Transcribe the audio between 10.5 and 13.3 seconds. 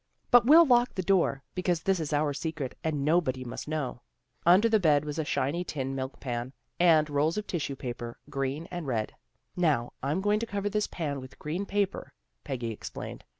this pan with green paper," Peggy explained.